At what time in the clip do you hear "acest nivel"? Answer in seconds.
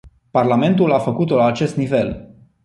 1.45-2.29